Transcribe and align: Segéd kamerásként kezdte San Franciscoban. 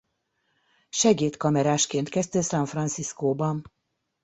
Segéd 0.89 1.37
kamerásként 1.37 2.09
kezdte 2.09 2.41
San 2.41 2.65
Franciscoban. 2.65 3.71